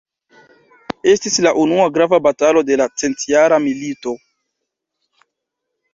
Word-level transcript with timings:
Estis 1.11 1.35
la 1.47 1.51
unua 1.65 1.85
grava 1.99 2.19
batalo 2.29 2.65
de 2.71 2.79
la 2.83 2.89
Centjara 3.03 3.63
milito. 3.67 4.19